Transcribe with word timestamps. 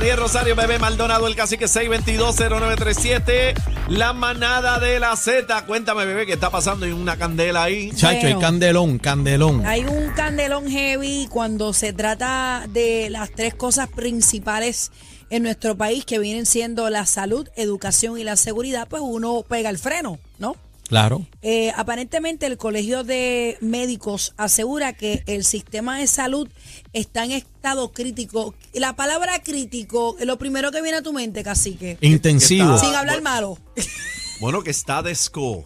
Aniel 0.00 0.16
Rosario, 0.16 0.56
Bebé 0.56 0.78
Maldonado, 0.78 1.26
el 1.26 1.36
cacique 1.36 1.66
6220937. 1.66 3.52
La 3.88 4.14
manada 4.14 4.78
de 4.78 4.98
la 4.98 5.14
Z. 5.14 5.66
Cuéntame, 5.66 6.06
bebé, 6.06 6.24
¿qué 6.24 6.32
está 6.32 6.48
pasando? 6.48 6.86
Hay 6.86 6.92
una 6.92 7.18
candela 7.18 7.64
ahí. 7.64 7.90
Chacho, 7.94 8.26
hay 8.26 8.38
candelón, 8.38 8.98
candelón. 8.98 9.66
Hay 9.66 9.84
un 9.84 10.08
candelón 10.12 10.70
heavy 10.70 11.28
cuando 11.30 11.74
se 11.74 11.92
trata 11.92 12.64
de 12.70 13.10
las 13.10 13.30
tres 13.30 13.52
cosas 13.54 13.90
principales 13.90 14.90
en 15.28 15.42
nuestro 15.42 15.76
país 15.76 16.06
que 16.06 16.18
vienen 16.18 16.46
siendo 16.46 16.88
la 16.88 17.04
salud, 17.04 17.46
educación 17.54 18.18
y 18.18 18.24
la 18.24 18.36
seguridad, 18.36 18.88
pues 18.88 19.02
uno 19.04 19.44
pega 19.46 19.68
el 19.68 19.76
freno, 19.76 20.18
¿no? 20.38 20.56
Claro. 20.90 21.24
Eh, 21.40 21.72
aparentemente 21.76 22.46
el 22.46 22.56
Colegio 22.56 23.04
de 23.04 23.56
Médicos 23.60 24.34
asegura 24.36 24.92
que 24.92 25.22
el 25.26 25.44
sistema 25.44 25.96
de 25.96 26.08
salud 26.08 26.48
está 26.92 27.24
en 27.24 27.30
estado 27.30 27.92
crítico. 27.92 28.56
La 28.72 28.96
palabra 28.96 29.40
crítico, 29.40 30.16
lo 30.18 30.36
primero 30.36 30.72
que 30.72 30.82
viene 30.82 30.98
a 30.98 31.02
tu 31.02 31.12
mente, 31.12 31.44
cacique, 31.44 31.96
Intensivo. 32.00 32.76
sin 32.76 32.92
hablar 32.96 33.22
malo. 33.22 33.56
Bueno, 34.40 34.64
que 34.64 34.70
está 34.70 35.00
desco. 35.00 35.64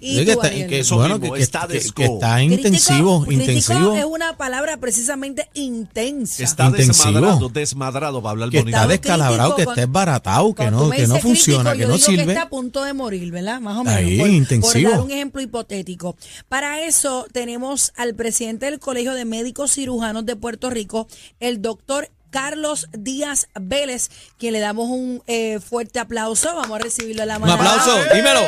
Y 0.00 0.24
que 0.24 0.32
está, 0.32 0.50
que- 0.50 0.78
Eso 0.80 0.96
bueno, 0.96 1.18
mismo, 1.18 1.34
que- 1.34 1.42
está 1.42 1.66
que- 1.66 1.74
desco. 1.74 1.94
que 1.94 2.04
está 2.04 2.36
Crítico- 2.36 2.54
intensivo, 2.56 3.24
crítico 3.24 3.42
intensivo. 3.50 3.96
es 3.96 4.04
una 4.04 4.36
palabra 4.36 4.76
precisamente 4.76 5.48
intensa. 5.54 6.36
Que 6.38 6.44
está 6.44 6.66
Intensivo. 6.66 7.06
desmadrado, 7.12 7.48
desmadrado 7.48 8.22
para 8.22 8.30
hablar 8.32 8.50
Que 8.50 8.58
bonito. 8.58 8.76
está 8.76 8.88
descalabrado, 8.88 9.56
que 9.56 9.62
está 9.62 9.82
esbaratado, 9.82 10.54
que 10.54 10.70
no, 10.70 10.90
que 10.90 11.06
no 11.06 11.18
funciona, 11.18 11.70
crítico, 11.70 11.76
que 11.76 11.82
yo 11.82 11.88
no 11.88 11.94
digo 11.96 12.06
que 12.06 12.16
sirve. 12.16 12.32
está 12.32 12.42
a 12.42 12.48
punto 12.48 12.84
de 12.84 12.92
morir, 12.92 13.30
¿verdad? 13.32 13.60
Más 13.60 13.76
o 13.78 13.84
menos. 13.84 13.98
Ahí, 13.98 14.18
por, 14.18 14.28
intensivo. 14.28 14.90
por 14.90 14.98
dar 14.98 15.00
un 15.06 15.10
ejemplo 15.10 15.40
hipotético. 15.40 16.16
Para 16.48 16.82
eso 16.84 17.26
tenemos 17.32 17.92
al 17.96 18.14
presidente 18.14 18.66
del 18.66 18.78
Colegio 18.78 19.14
de 19.14 19.24
Médicos 19.24 19.72
Cirujanos 19.72 20.26
de 20.26 20.36
Puerto 20.36 20.70
Rico, 20.70 21.08
el 21.40 21.62
doctor 21.62 22.10
Carlos 22.30 22.88
Díaz 22.92 23.48
Vélez, 23.60 24.10
que 24.38 24.50
le 24.50 24.60
damos 24.60 24.88
un 24.88 25.22
eh, 25.26 25.58
fuerte 25.60 25.98
aplauso. 25.98 26.54
Vamos 26.54 26.78
a 26.78 26.82
recibirlo 26.82 27.22
en 27.22 27.28
la 27.28 27.36
Un 27.36 27.42
mano. 27.42 27.54
aplauso, 27.54 27.98
¡Eh! 28.02 28.16
dímelo. 28.16 28.40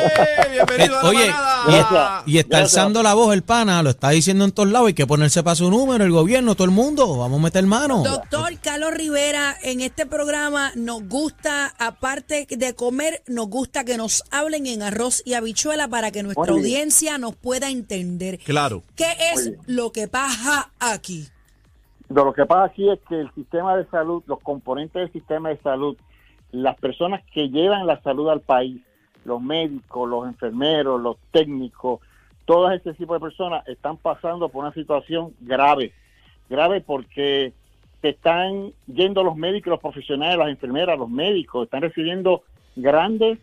Bienvenido 0.51 0.99
a 0.99 1.03
la 1.03 1.09
Oye, 1.09 1.27
manada. 1.31 2.23
y, 2.25 2.33
y 2.33 2.37
está 2.39 2.57
Gracias. 2.57 2.77
alzando 2.77 3.03
la 3.03 3.13
voz 3.13 3.33
el 3.33 3.43
pana, 3.43 3.81
lo 3.83 3.89
está 3.91 4.09
diciendo 4.09 4.45
en 4.45 4.51
todos 4.51 4.69
lados, 4.69 4.87
hay 4.87 4.93
que 4.93 5.07
ponerse 5.07 5.43
para 5.43 5.55
su 5.55 5.69
número, 5.69 6.03
el 6.03 6.11
gobierno, 6.11 6.55
todo 6.55 6.65
el 6.65 6.71
mundo, 6.71 7.17
vamos 7.17 7.39
a 7.39 7.43
meter 7.43 7.65
mano. 7.65 8.03
Doctor 8.03 8.57
Carlos 8.59 8.93
Rivera, 8.93 9.57
en 9.61 9.81
este 9.81 10.05
programa 10.05 10.71
nos 10.75 11.03
gusta, 11.07 11.73
aparte 11.77 12.47
de 12.49 12.73
comer, 12.75 13.23
nos 13.27 13.47
gusta 13.49 13.83
que 13.83 13.97
nos 13.97 14.23
hablen 14.31 14.67
en 14.67 14.81
arroz 14.83 15.21
y 15.25 15.33
habichuela 15.33 15.87
para 15.87 16.11
que 16.11 16.23
nuestra 16.23 16.51
audiencia 16.53 17.17
nos 17.17 17.35
pueda 17.35 17.69
entender. 17.69 18.39
Claro. 18.39 18.83
¿Qué 18.95 19.15
es 19.33 19.51
lo 19.65 19.91
que 19.91 20.07
pasa 20.07 20.71
aquí? 20.79 21.27
Lo 22.09 22.33
que 22.33 22.45
pasa 22.45 22.65
aquí 22.65 22.89
es 22.89 22.99
que 23.07 23.19
el 23.19 23.31
sistema 23.33 23.77
de 23.77 23.85
salud, 23.85 24.23
los 24.25 24.39
componentes 24.39 24.93
del 24.93 25.11
sistema 25.11 25.49
de 25.49 25.57
salud, 25.57 25.95
las 26.51 26.75
personas 26.77 27.23
que 27.31 27.49
llevan 27.49 27.85
la 27.85 28.01
salud 28.01 28.29
al 28.29 28.41
país, 28.41 28.81
los 29.25 29.41
médicos, 29.41 30.09
los 30.09 30.25
enfermeros, 30.25 30.99
los 30.99 31.17
técnicos, 31.31 31.99
todo 32.45 32.71
ese 32.71 32.93
tipo 32.95 33.13
de 33.13 33.19
personas 33.19 33.67
están 33.67 33.97
pasando 33.97 34.49
por 34.49 34.63
una 34.63 34.73
situación 34.73 35.33
grave. 35.39 35.93
Grave 36.49 36.81
porque 36.81 37.53
se 38.01 38.09
están 38.09 38.71
yendo 38.87 39.23
los 39.23 39.35
médicos, 39.35 39.69
los 39.69 39.79
profesionales, 39.79 40.37
las 40.37 40.49
enfermeras, 40.49 40.97
los 40.97 41.09
médicos, 41.09 41.65
están 41.65 41.81
recibiendo 41.81 42.41
grandes 42.75 43.37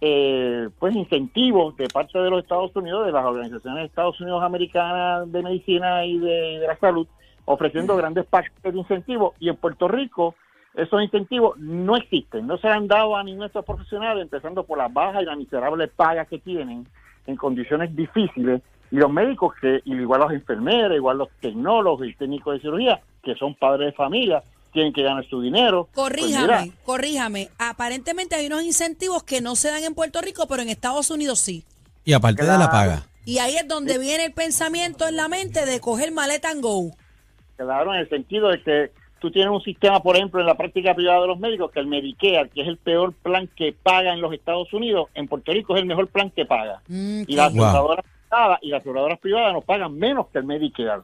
eh, 0.00 0.68
pues 0.78 0.94
incentivos 0.94 1.76
de 1.76 1.88
parte 1.88 2.18
de 2.18 2.30
los 2.30 2.42
Estados 2.42 2.74
Unidos, 2.76 3.06
de 3.06 3.12
las 3.12 3.24
organizaciones 3.24 3.80
de 3.80 3.86
Estados 3.86 4.20
Unidos 4.20 4.42
americanas 4.42 5.30
de 5.30 5.42
medicina 5.42 6.04
y 6.04 6.18
de 6.18 6.64
la 6.66 6.76
salud, 6.78 7.06
ofreciendo 7.44 7.96
grandes 7.96 8.26
paquetes 8.26 8.72
de 8.72 8.78
incentivos 8.78 9.34
y 9.40 9.48
en 9.48 9.56
Puerto 9.56 9.88
Rico 9.88 10.34
esos 10.74 11.02
incentivos 11.02 11.58
no 11.58 11.96
existen, 11.96 12.46
no 12.46 12.56
se 12.56 12.66
han 12.68 12.88
dado 12.88 13.14
a 13.14 13.22
ninguno 13.22 13.42
de 13.44 13.48
estos 13.48 13.64
profesionales, 13.64 14.22
empezando 14.22 14.64
por 14.64 14.78
las 14.78 14.92
bajas 14.92 15.22
y 15.22 15.26
las 15.26 15.36
miserables 15.36 15.90
pagas 15.94 16.28
que 16.28 16.38
tienen 16.38 16.86
en 17.26 17.36
condiciones 17.36 17.94
difíciles 17.94 18.62
y 18.90 18.96
los 18.96 19.10
médicos 19.10 19.52
que 19.60 19.80
igual 19.84 20.20
los 20.22 20.32
enfermeros, 20.32 20.96
igual 20.96 21.18
los 21.18 21.28
tecnólogos 21.40 22.06
y 22.06 22.14
técnicos 22.14 22.54
de 22.54 22.60
cirugía 22.60 23.00
que 23.22 23.34
son 23.34 23.54
padres 23.54 23.88
de 23.88 23.92
familia 23.92 24.42
tienen 24.72 24.94
que 24.94 25.02
ganar 25.02 25.24
su 25.28 25.42
dinero. 25.42 25.88
Pues 25.92 26.08
Corríjame, 26.08 26.42
mira, 26.46 26.76
corríjame. 26.84 27.48
Aparentemente 27.58 28.36
hay 28.36 28.46
unos 28.46 28.62
incentivos 28.62 29.22
que 29.22 29.42
no 29.42 29.54
se 29.56 29.68
dan 29.70 29.84
en 29.84 29.94
Puerto 29.94 30.22
Rico, 30.22 30.46
pero 30.48 30.62
en 30.62 30.70
Estados 30.70 31.10
Unidos 31.10 31.38
sí. 31.40 31.64
Y 32.04 32.14
aparte 32.14 32.42
de 32.42 32.48
la 32.48 32.56
Claro. 32.56 32.70
paga. 32.72 33.06
Y 33.26 33.38
ahí 33.38 33.56
es 33.56 33.68
donde 33.68 33.98
viene 33.98 34.24
el 34.24 34.32
pensamiento 34.32 35.06
en 35.06 35.16
la 35.16 35.28
mente 35.28 35.66
de 35.66 35.80
coger 35.80 36.10
maleta 36.12 36.50
and 36.50 36.62
go. 36.62 36.90
Claro, 37.64 37.94
en 37.94 38.00
el 38.00 38.08
sentido 38.08 38.48
de 38.48 38.60
que 38.62 38.90
tú 39.20 39.30
tienes 39.30 39.50
un 39.52 39.62
sistema, 39.62 40.00
por 40.00 40.16
ejemplo, 40.16 40.40
en 40.40 40.46
la 40.46 40.56
práctica 40.56 40.94
privada 40.94 41.20
de 41.20 41.26
los 41.28 41.38
médicos, 41.38 41.70
que 41.70 41.80
el 41.80 41.86
Medicare, 41.86 42.48
que 42.50 42.62
es 42.62 42.68
el 42.68 42.76
peor 42.76 43.12
plan 43.14 43.48
que 43.54 43.72
paga 43.72 44.12
en 44.12 44.20
los 44.20 44.32
Estados 44.32 44.72
Unidos, 44.72 45.08
en 45.14 45.28
Puerto 45.28 45.52
Rico 45.52 45.74
es 45.76 45.82
el 45.82 45.86
mejor 45.86 46.08
plan 46.08 46.30
que 46.30 46.44
paga. 46.44 46.80
Mm, 46.88 47.22
Y 47.28 47.36
las 47.36 47.52
Wow. 47.54 47.64
aseguradoras 47.64 48.04
privadas 48.28 48.58
y 48.62 48.68
las 48.70 48.80
aseguradoras 48.80 49.18
privadas 49.20 49.52
nos 49.52 49.64
pagan 49.64 49.96
menos 49.96 50.26
que 50.28 50.38
el 50.38 50.44
Medicare. 50.44 51.02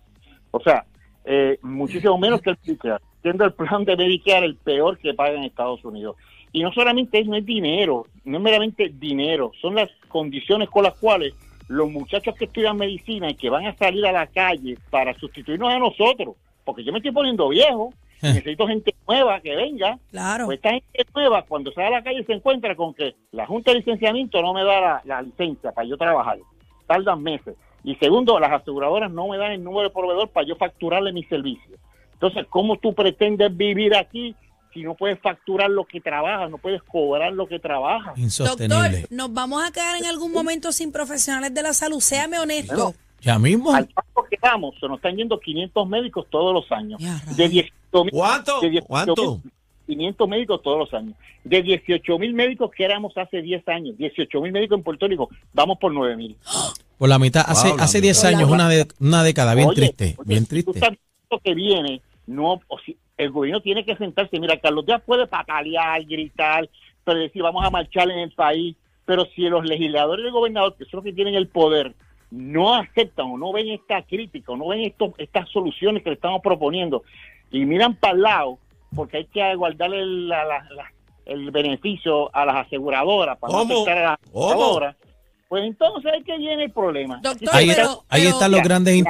O 0.50 0.60
sea, 0.60 0.84
eh, 1.24 1.58
muchísimo 1.62 2.18
menos 2.18 2.40
que 2.42 2.50
el 2.50 2.58
Medicare. 2.66 3.02
Siendo 3.22 3.44
el 3.44 3.52
plan 3.52 3.84
de 3.84 3.96
Medicare 3.96 4.46
el 4.46 4.56
peor 4.56 4.98
que 4.98 5.14
paga 5.14 5.34
en 5.36 5.44
Estados 5.44 5.84
Unidos. 5.84 6.16
Y 6.52 6.62
no 6.62 6.72
solamente 6.72 7.20
es, 7.20 7.26
no 7.26 7.36
es 7.36 7.44
dinero, 7.44 8.06
no 8.24 8.38
es 8.38 8.42
meramente 8.42 8.90
dinero, 8.98 9.52
son 9.60 9.74
las 9.74 9.90
condiciones 10.08 10.70
con 10.70 10.82
las 10.84 10.94
cuales 10.94 11.34
los 11.68 11.90
muchachos 11.90 12.34
que 12.34 12.46
estudian 12.46 12.78
medicina 12.78 13.28
y 13.30 13.34
que 13.34 13.50
van 13.50 13.66
a 13.66 13.76
salir 13.76 14.06
a 14.06 14.12
la 14.12 14.26
calle 14.26 14.78
para 14.88 15.12
sustituirnos 15.12 15.68
a 15.70 15.78
nosotros, 15.78 16.34
porque 16.68 16.84
yo 16.84 16.92
me 16.92 16.98
estoy 16.98 17.12
poniendo 17.12 17.48
viejo, 17.48 17.94
Eh. 18.20 18.34
necesito 18.34 18.66
gente 18.66 18.94
nueva 19.06 19.40
que 19.40 19.56
venga, 19.56 19.98
Claro. 20.10 20.44
pues 20.44 20.56
esta 20.56 20.70
gente 20.72 21.06
nueva 21.14 21.42
cuando 21.48 21.72
sale 21.72 21.86
a 21.86 21.90
la 21.90 22.02
calle 22.02 22.22
se 22.24 22.34
encuentra 22.34 22.76
con 22.76 22.92
que 22.92 23.14
la 23.32 23.46
Junta 23.46 23.70
de 23.70 23.78
Licenciamiento 23.78 24.42
no 24.42 24.52
me 24.52 24.64
da 24.64 24.80
la, 24.80 25.02
la 25.06 25.22
licencia 25.22 25.72
para 25.72 25.88
yo 25.88 25.96
trabajar, 25.96 26.38
tardan 26.86 27.22
meses. 27.22 27.54
Y 27.84 27.94
segundo, 27.94 28.38
las 28.38 28.52
aseguradoras 28.52 29.10
no 29.10 29.28
me 29.28 29.38
dan 29.38 29.52
el 29.52 29.64
número 29.64 29.88
de 29.88 29.94
proveedor 29.94 30.28
para 30.28 30.46
yo 30.46 30.56
facturarle 30.56 31.10
mis 31.12 31.26
servicios. 31.28 31.78
Entonces, 32.12 32.44
¿cómo 32.50 32.76
tú 32.76 32.92
pretendes 32.92 33.56
vivir 33.56 33.94
aquí 33.96 34.34
si 34.74 34.82
no 34.82 34.94
puedes 34.94 35.18
facturar 35.20 35.70
lo 35.70 35.84
que 35.86 36.00
trabajas, 36.02 36.50
no 36.50 36.58
puedes 36.58 36.82
cobrar 36.82 37.32
lo 37.32 37.46
que 37.46 37.58
trabajas? 37.58 38.18
Insostenible. 38.18 38.74
Doctor, 39.00 39.16
¿nos 39.16 39.32
vamos 39.32 39.66
a 39.66 39.70
quedar 39.72 39.96
en 39.96 40.04
algún 40.04 40.32
momento 40.32 40.70
sin 40.72 40.92
profesionales 40.92 41.54
de 41.54 41.62
la 41.62 41.72
salud? 41.72 42.00
Séame 42.00 42.38
honesto. 42.38 42.74
Bueno, 42.74 42.94
Ya 43.20 43.38
mismo. 43.38 43.72
Al 43.74 43.86
paso 43.86 44.26
que 44.40 44.48
vamos, 44.48 44.74
se 44.80 44.86
nos 44.88 44.96
están 44.98 45.16
yendo 45.16 45.38
500 45.38 45.88
médicos 45.88 46.26
todos 46.30 46.54
los 46.54 46.70
años. 46.72 47.00
Ya. 47.00 47.20
De 47.36 47.48
18 47.48 48.04
mil 48.04 48.10
¿Cuánto? 48.12 48.60
de 48.60 48.70
18 48.70 48.86
¿Cuánto? 48.86 49.40
500 49.86 50.28
médicos 50.28 50.62
todos 50.62 50.78
los 50.78 50.94
años. 50.94 51.14
De 51.44 51.62
18 51.62 52.18
mil 52.18 52.34
médicos 52.34 52.70
que 52.76 52.84
éramos 52.84 53.16
hace 53.16 53.40
10 53.40 53.66
años, 53.68 53.96
18 53.96 54.40
mil 54.42 54.52
médicos 54.52 54.78
en 54.78 54.84
Puerto 54.84 55.06
Rico, 55.08 55.30
vamos 55.54 55.78
por 55.78 55.92
9 55.92 56.16
mil. 56.16 56.36
Por 56.98 57.08
la 57.08 57.18
mitad, 57.18 57.44
hace, 57.46 57.68
Wow, 57.68 57.78
hace 57.80 58.00
10 58.00 58.18
mitad. 58.24 58.38
años, 58.38 58.50
una, 58.50 58.68
de- 58.68 58.86
una 59.00 59.22
década, 59.22 59.54
bien 59.54 59.68
Oye, 59.68 59.76
triste, 59.76 60.14
oye, 60.18 60.28
bien 60.28 60.44
tú 60.44 60.48
triste. 60.50 60.78
sabes 60.78 60.98
lo 61.30 61.38
que 61.38 61.54
viene, 61.54 62.02
no, 62.26 62.60
o 62.68 62.78
si- 62.84 62.96
el 63.16 63.30
gobierno 63.30 63.60
tiene 63.62 63.84
que 63.84 63.96
sentarse. 63.96 64.38
Mira, 64.38 64.58
Carlos 64.58 64.84
Díaz 64.86 65.02
puede 65.04 65.26
patalear, 65.26 66.04
gritar, 66.04 66.68
pero 67.04 67.18
decir 67.18 67.42
vamos 67.42 67.64
a 67.64 67.70
marchar 67.70 68.10
en 68.10 68.18
el 68.18 68.30
país. 68.32 68.76
Pero 69.06 69.24
si 69.34 69.42
los 69.48 69.64
legisladores 69.64 70.22
y 70.22 70.26
el 70.26 70.32
gobernador, 70.32 70.76
que 70.76 70.84
son 70.84 70.98
los 70.98 71.04
que 71.04 71.14
tienen 71.14 71.34
el 71.34 71.48
poder, 71.48 71.94
no 72.30 72.74
aceptan 72.74 73.26
o 73.30 73.38
no 73.38 73.52
ven 73.52 73.68
esta 73.68 74.02
crítica 74.02 74.52
o 74.52 74.56
no 74.56 74.68
ven 74.68 74.80
esto, 74.80 75.14
estas 75.18 75.48
soluciones 75.48 76.02
que 76.02 76.10
le 76.10 76.14
estamos 76.16 76.40
proponiendo 76.42 77.02
y 77.50 77.64
miran 77.64 77.94
para 77.96 78.14
el 78.14 78.22
lado, 78.22 78.58
porque 78.94 79.18
hay 79.18 79.24
que 79.26 79.54
guardarle 79.54 80.04
la- 80.04 80.44
la- 80.44 80.66
la- 80.74 80.92
el 81.24 81.50
beneficio 81.50 82.34
a 82.34 82.44
las 82.46 82.66
aseguradoras 82.66 83.38
para 83.38 83.52
no 83.52 83.58
afectar 83.60 83.98
a 83.98 84.02
las 84.02 84.18
aseguradoras, 84.22 84.96
pues 85.48 85.64
entonces 85.64 86.12
hay 86.12 86.22
que 86.22 86.36
viene 86.38 86.64
el 86.64 86.70
problema. 86.72 87.20
Doctor, 87.22 87.48
Ahí, 87.52 87.68
pero- 87.74 88.04
ahí 88.08 88.22
pero- 88.22 88.30
están 88.34 88.50
los 88.50 88.62
grandes... 88.62 89.02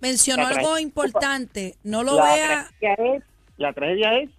Mencionó 0.00 0.46
algo 0.46 0.78
importante. 0.78 1.76
No 1.82 2.02
lo 2.02 2.16
la 2.16 2.24
vea. 2.34 2.68
tragedia 2.78 3.14
es, 3.16 3.22
la 3.56 3.72
tragedia 3.72 4.18
es 4.18 4.30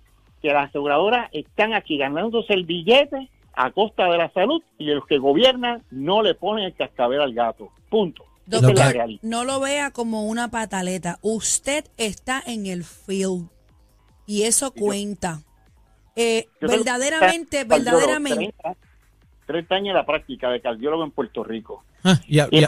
que 0.41 0.49
las 0.53 0.69
aseguradoras 0.69 1.29
están 1.33 1.73
aquí 1.73 1.97
ganándose 1.97 2.53
el 2.53 2.65
billete 2.65 3.29
a 3.55 3.71
costa 3.71 4.05
de 4.11 4.17
la 4.17 4.29
salud 4.31 4.61
y 4.77 4.85
los 4.85 5.05
que 5.07 5.17
gobiernan 5.17 5.81
no 5.89 6.21
le 6.21 6.35
ponen 6.35 6.65
el 6.65 6.75
cascabel 6.75 7.21
al 7.21 7.33
gato. 7.33 7.69
Punto. 7.89 8.23
Esa 8.47 8.57
es 8.57 8.61
la 8.61 8.67
Doctor, 8.69 8.93
realidad. 8.93 9.19
no 9.23 9.43
lo 9.43 9.59
vea 9.59 9.91
como 9.91 10.25
una 10.25 10.49
pataleta. 10.51 11.17
Usted 11.21 11.85
está 11.97 12.43
en 12.45 12.65
el 12.67 12.83
field 12.83 13.47
y 14.27 14.43
eso 14.43 14.71
cuenta. 14.71 15.41
Eh, 16.15 16.47
verdaderamente, 16.61 17.65
30 17.65 17.75
verdaderamente. 17.75 18.53
30, 18.61 18.75
30 19.47 19.75
años 19.75 19.87
de 19.87 19.93
la 19.93 20.05
práctica 20.05 20.49
de 20.49 20.61
cardiólogo 20.61 21.03
en 21.03 21.11
Puerto 21.11 21.43
Rico. 21.43 21.83
Ah, 22.03 22.19
ya- 22.29 22.47
Y 22.51 22.59
he 22.63 22.67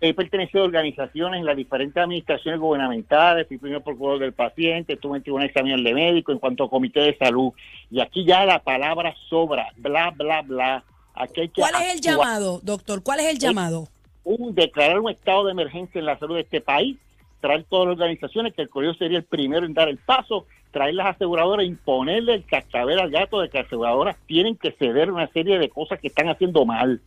he 0.00 0.14
pertenecido 0.14 0.62
a 0.62 0.66
organizaciones 0.66 1.40
en 1.40 1.44
las 1.46 1.56
diferentes 1.56 2.02
administraciones 2.02 2.58
gubernamentales, 2.58 3.46
fui 3.46 3.58
primer 3.58 3.82
procurador 3.82 4.20
del 4.20 4.32
paciente, 4.32 4.94
estuve 4.94 5.18
en 5.18 5.22
tribunal 5.22 5.46
examen 5.48 5.84
de 5.84 5.92
médico 5.92 6.32
en 6.32 6.38
cuanto 6.38 6.64
a 6.64 6.70
comité 6.70 7.00
de 7.00 7.16
salud. 7.18 7.52
Y 7.90 8.00
aquí 8.00 8.24
ya 8.24 8.46
la 8.46 8.62
palabra 8.62 9.14
sobra, 9.28 9.68
bla, 9.76 10.10
bla, 10.10 10.40
bla. 10.40 10.84
Aquí 11.14 11.42
hay 11.42 11.48
que 11.50 11.60
¿Cuál 11.60 11.74
es 11.82 11.94
el 11.96 12.00
llamado, 12.00 12.60
doctor? 12.62 13.02
¿Cuál 13.02 13.20
es 13.20 13.26
el 13.26 13.38
llamado? 13.38 13.88
Un 14.24 14.54
declarar 14.54 15.00
un 15.00 15.10
estado 15.10 15.46
de 15.46 15.52
emergencia 15.52 15.98
en 15.98 16.06
la 16.06 16.18
salud 16.18 16.36
de 16.36 16.42
este 16.42 16.60
país 16.60 16.96
traer 17.42 17.64
todas 17.68 17.88
las 17.88 17.94
organizaciones, 17.94 18.54
que 18.54 18.62
el 18.62 18.70
colegio 18.70 18.94
sería 18.94 19.18
el 19.18 19.24
primero 19.24 19.66
en 19.66 19.74
dar 19.74 19.88
el 19.88 19.98
paso, 19.98 20.46
traer 20.70 20.94
las 20.94 21.16
aseguradoras, 21.16 21.66
imponerle 21.66 22.34
el 22.34 22.44
cascabel 22.46 22.98
al 22.98 23.10
gato 23.10 23.40
de 23.40 23.50
que 23.50 23.58
las 23.58 23.66
aseguradoras 23.66 24.16
tienen 24.26 24.56
que 24.56 24.72
ceder 24.72 25.10
una 25.10 25.26
serie 25.32 25.58
de 25.58 25.68
cosas 25.68 26.00
que 26.00 26.06
están 26.06 26.28
haciendo 26.28 26.64
mal. 26.64 27.02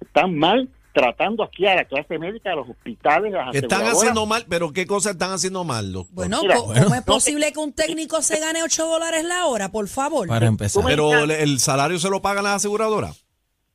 Están 0.00 0.36
mal 0.36 0.68
tratando 0.92 1.42
aquí 1.42 1.66
a 1.66 1.76
la 1.76 1.84
clase 1.84 2.18
médica, 2.18 2.52
a 2.52 2.56
los 2.56 2.68
hospitales, 2.68 3.32
a 3.34 3.46
las 3.46 3.54
Están 3.54 3.86
haciendo 3.86 4.26
mal, 4.26 4.44
pero 4.48 4.72
¿qué 4.72 4.86
cosas 4.86 5.12
están 5.12 5.30
haciendo 5.30 5.64
mal, 5.64 5.92
doctor? 5.92 6.14
Bueno, 6.14 6.40
Mira, 6.42 6.56
¿cómo 6.56 6.94
es 6.94 7.02
posible 7.02 7.52
que 7.52 7.58
un 7.58 7.72
técnico 7.72 8.20
se 8.22 8.38
gane 8.38 8.62
8 8.62 8.86
dólares 8.86 9.24
la 9.24 9.46
hora, 9.46 9.70
por 9.70 9.88
favor? 9.88 10.28
Para 10.28 10.46
empezar. 10.46 10.84
pero 10.84 11.24
el 11.24 11.58
salario 11.58 11.98
se 11.98 12.10
lo 12.10 12.20
pagan 12.20 12.44
las 12.44 12.56
aseguradoras. 12.56 13.24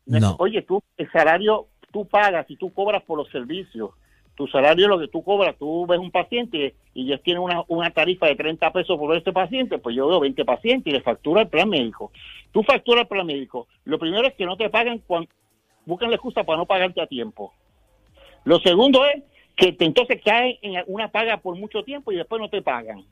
No. 0.06 0.36
Oye, 0.38 0.62
tú, 0.62 0.84
el 0.98 1.12
salario, 1.12 1.68
tú 1.96 2.06
pagas 2.06 2.46
y 2.50 2.58
tú 2.58 2.74
cobras 2.74 3.02
por 3.04 3.18
los 3.18 3.30
servicios. 3.30 3.92
Tu 4.36 4.46
salario 4.48 4.84
es 4.84 4.90
lo 4.90 5.00
que 5.00 5.08
tú 5.08 5.24
cobras. 5.24 5.56
Tú 5.58 5.88
ves 5.88 5.98
un 5.98 6.12
paciente 6.12 6.76
y 6.94 7.04
ellos 7.04 7.22
tienen 7.24 7.42
una, 7.42 7.64
una 7.70 7.90
tarifa 7.90 8.26
de 8.28 8.36
30 8.36 8.74
pesos 8.74 8.98
por 9.00 9.16
este 9.16 9.32
paciente, 9.32 9.78
pues 9.78 9.96
yo 9.96 10.06
veo 10.06 10.20
20 10.20 10.44
pacientes 10.44 10.92
y 10.92 10.94
le 10.94 11.02
factura 11.02 11.44
el 11.44 11.48
plan 11.48 11.70
médico. 11.70 12.12
Tú 12.52 12.64
facturas 12.64 13.04
el 13.04 13.08
plan 13.08 13.26
médico. 13.26 13.70
Lo 13.86 13.98
primero 13.98 14.28
es 14.28 14.34
que 14.34 14.46
no 14.46 14.58
te 14.58 14.70
pagan 14.70 15.00
cuando 15.08 15.30
buscan 15.86 16.10
la 16.10 16.18
excusa 16.18 16.44
para 16.44 16.58
no 16.58 16.66
pagarte 16.66 17.00
a 17.00 17.08
tiempo. 17.08 17.54
Lo 18.44 18.60
segundo 18.60 19.06
es 19.06 19.24
que 19.56 19.72
te, 19.72 19.86
entonces 19.86 20.22
cae 20.22 20.60
en 20.64 20.84
una 20.88 21.08
paga 21.08 21.38
por 21.38 21.56
mucho 21.56 21.84
tiempo 21.84 22.12
y 22.12 22.18
después 22.18 22.42
no 22.42 22.50
te 22.50 22.62
pagan. 22.62 23.06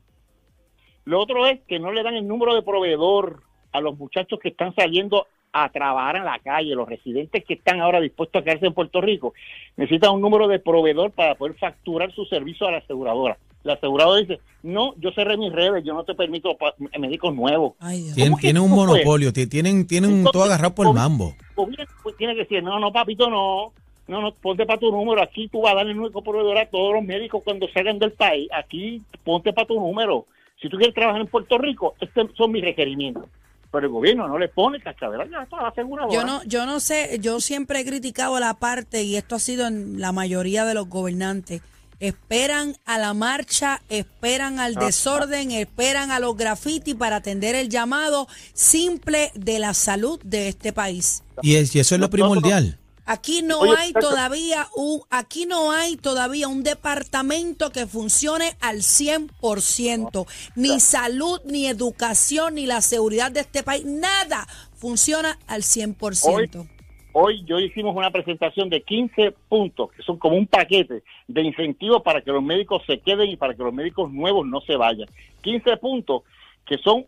Lo 1.06 1.21
otro 1.21 1.47
es 1.47 1.62
que 1.69 1.80
no 1.80 1.94
le 1.94 2.03
dan 2.03 2.15
el 2.15 2.27
número 2.27 2.53
de 2.53 2.63
proveedor 2.63 3.44
a 3.71 3.80
los 3.80 3.97
muchachos 3.97 4.41
que 4.41 4.50
están 4.50 4.75
saliendo 4.75 5.27
a 5.54 5.70
trabajar 5.70 6.16
en 6.18 6.26
la 6.26 6.40
calle, 6.40 6.74
los 6.76 6.90
residentes 6.90 7.46
que 7.46 7.54
están 7.54 7.80
ahora 7.80 8.02
dispuestos 8.02 8.42
a 8.42 8.44
quedarse 8.44 8.66
en 8.66 8.74
Puerto 8.74 9.00
Rico, 9.02 9.34
necesitan 9.78 10.12
un 10.14 10.22
número 10.22 10.48
de 10.48 10.58
proveedor 10.60 11.12
para 11.12 11.36
poder 11.36 11.56
facturar 11.58 12.12
su 12.12 12.26
servicio 12.26 12.68
a 12.68 12.72
la 12.72 12.78
aseguradora. 12.80 13.38
La 13.64 13.74
aseguradora 13.74 14.20
dice, 14.20 14.40
no, 14.64 14.94
yo 14.98 15.12
cerré 15.12 15.38
mis 15.38 15.54
redes, 15.54 15.84
yo 15.86 15.94
no 15.94 16.04
te 16.04 16.16
permito 16.16 16.58
médicos 17.00 17.34
nuevos. 17.36 17.74
Tienen, 18.14 18.32
¿Cómo 18.32 18.38
que 18.38 18.42
tienen 18.42 18.64
un 18.64 18.72
monopolio, 18.72 19.32
ti- 19.32 19.48
tienen, 19.48 19.88
tienen 19.88 20.10
Entonces, 20.10 20.32
todo 20.34 20.44
agarrado 20.44 20.76
por 20.76 20.88
el 20.88 20.94
mambo. 20.94 21.34
Pues, 21.56 22.18
tiene 22.18 22.34
que 22.34 22.42
decir, 22.42 22.62
no, 22.64 22.80
no, 22.80 22.92
papito, 22.92 23.30
no, 23.30 23.72
no, 24.08 24.22
no, 24.22 24.34
ponte 24.34 24.66
para 24.66 24.80
tu 24.80 24.92
número, 24.92 25.22
aquí 25.22 25.48
tú 25.48 25.62
vas 25.62 25.74
a 25.74 25.76
darle 25.78 25.92
el 25.94 26.00
único 26.00 26.22
proveedor 26.24 26.58
a 26.58 26.66
todos 26.66 26.94
los 26.96 27.04
médicos 27.04 27.42
cuando 27.44 27.68
salgan 27.70 28.00
del 28.00 28.12
país, 28.12 28.50
aquí 28.52 29.02
ponte 29.24 29.54
para 29.54 29.68
tu 29.68 29.76
número. 29.76 30.26
Si 30.62 30.68
tú 30.68 30.78
quieres 30.78 30.96
trabajar 30.96 31.22
en 31.22 31.28
Puerto 31.28 31.58
Rico, 31.58 31.94
estos 32.02 32.32
son 32.36 32.52
mis 32.52 32.64
requerimientos. 32.64 33.26
Pero 33.74 33.88
el 33.88 33.92
gobierno 33.92 34.28
no 34.28 34.38
le 34.38 34.48
pone 34.50 34.80
cascabel 34.80 35.30
ya 35.31 35.42
está 35.44 35.68
aseguradora. 35.68 36.14
Yo 36.14 36.24
no, 36.25 36.44
yo 36.46 36.66
no 36.68 36.80
sé, 36.80 37.18
yo 37.20 37.42
siempre 37.42 37.80
he 37.81 37.86
criticado 37.86 38.40
la 38.40 38.54
parte, 38.54 39.04
y 39.04 39.16
esto 39.18 39.36
ha 39.36 39.40
sido 39.40 39.66
en 39.68 40.00
la 40.00 40.12
mayoría 40.14 40.64
de 40.64 40.75
los 40.75 40.88
gobernantes. 40.88 41.62
Esperan 42.00 42.75
a 42.86 42.98
la 43.00 43.14
marcha, 43.14 43.81
esperan 43.90 44.60
al 44.60 44.75
desorden, 44.75 45.52
esperan 45.52 46.12
a 46.12 46.20
los 46.20 46.36
grafitis 46.38 46.94
para 46.96 47.16
atender 47.18 47.56
el 47.56 47.70
llamado 47.70 48.28
simple 48.54 49.31
de 49.36 49.58
la 49.60 49.74
salud 49.74 50.19
de 50.24 50.50
este 50.50 50.72
país. 50.74 51.24
Y, 51.42 51.56
es- 51.56 51.74
y 51.76 51.80
eso 51.80 51.96
es 51.96 52.02
lo 52.02 52.10
primordial. 52.10 52.78
Aquí 53.06 53.42
no 53.42 53.60
Oye, 53.60 53.76
hay 53.78 53.94
todavía 53.94 54.68
un 54.76 55.02
aquí 55.10 55.46
no 55.46 55.72
hay 55.72 55.98
todavía 55.98 56.48
un 56.48 56.64
departamento 56.64 57.70
que 57.70 57.86
funcione 57.86 58.56
al 58.62 58.78
100%, 58.78 60.26
ni 60.56 60.80
salud, 60.80 61.42
ni 61.46 61.68
educación, 61.68 62.56
ni 62.56 62.66
la 62.66 62.82
seguridad 62.82 63.32
de 63.32 63.42
este 63.42 63.62
país, 63.62 63.84
nada 63.86 64.48
funciona 64.76 65.38
al 65.48 65.64
100%. 65.64 66.70
Hoy 67.16 67.44
yo 67.46 67.60
hicimos 67.60 67.96
una 67.96 68.10
presentación 68.10 68.70
de 68.70 68.82
15 68.82 69.34
puntos, 69.48 69.92
que 69.92 70.02
son 70.02 70.18
como 70.18 70.36
un 70.36 70.48
paquete 70.48 71.04
de 71.28 71.42
incentivos 71.42 72.02
para 72.02 72.22
que 72.22 72.32
los 72.32 72.42
médicos 72.42 72.82
se 72.88 73.00
queden 73.00 73.30
y 73.30 73.36
para 73.36 73.54
que 73.54 73.64
los 73.64 73.74
médicos 73.74 74.12
nuevos 74.12 74.48
no 74.48 74.62
se 74.62 74.76
vayan. 74.76 75.08
15 75.42 75.78
puntos 75.78 76.24
que 76.66 76.78
son 76.80 77.06